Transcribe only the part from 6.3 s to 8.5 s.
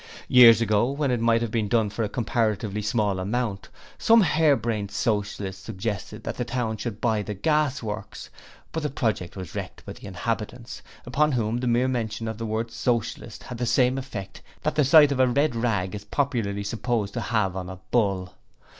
the town should buy the Gas Works,